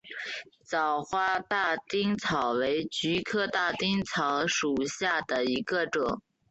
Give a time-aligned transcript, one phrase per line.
[0.63, 6.23] 早花大丁草为菊科大丁草属下的一个种。